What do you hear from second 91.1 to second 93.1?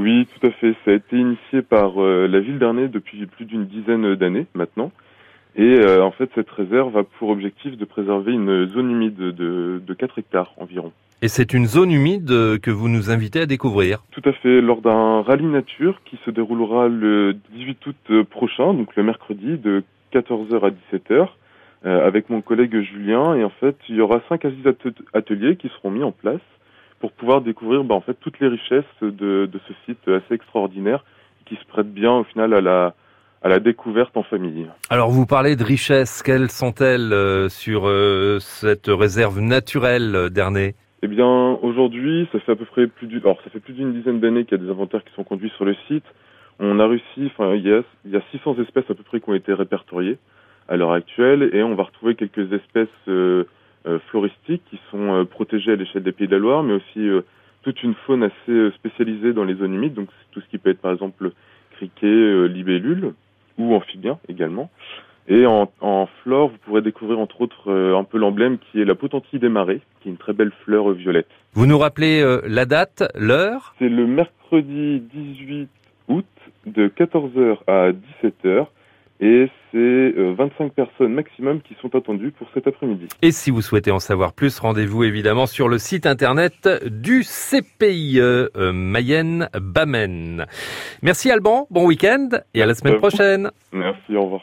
Alban, bon week-end et à la semaine